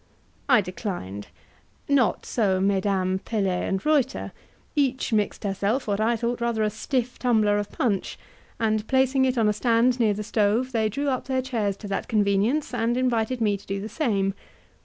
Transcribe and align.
I 0.49 0.61
declined. 0.61 1.27
Not 1.87 2.25
so 2.25 2.59
Mesdames 2.59 3.21
Pelet 3.23 3.67
and 3.69 3.85
Reuter; 3.85 4.31
each 4.75 5.13
mixed 5.13 5.43
herself 5.43 5.87
what 5.87 5.99
I 6.01 6.15
thought 6.15 6.41
rather 6.41 6.63
a 6.63 6.71
stiff 6.71 7.19
tumbler 7.19 7.59
of 7.59 7.71
punch, 7.71 8.17
and 8.59 8.87
placing 8.87 9.25
it 9.25 9.37
on 9.37 9.47
a 9.47 9.53
stand 9.53 9.99
near 9.99 10.15
the 10.15 10.23
stove, 10.23 10.71
they 10.71 10.89
drew 10.89 11.09
up 11.09 11.25
their 11.25 11.43
chairs 11.43 11.77
to 11.77 11.87
that 11.89 12.07
convenience, 12.07 12.73
and 12.73 12.97
invited 12.97 13.41
me 13.41 13.55
to 13.57 13.67
do 13.67 13.79
the 13.79 13.89
same. 13.89 14.33